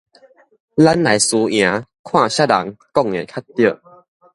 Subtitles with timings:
[0.77, 3.79] 咱來輸贏，看啥人講的較著